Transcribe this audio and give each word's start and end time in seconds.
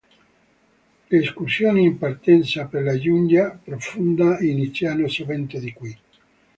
Le 1.09 1.15
escursioni 1.19 1.83
in 1.83 1.99
partenza 1.99 2.65
per 2.65 2.81
la 2.81 2.97
giungla 2.97 3.51
profonda 3.51 4.39
iniziano 4.39 5.07
sovente 5.07 5.59
di 5.59 5.73
qui. 5.73 5.97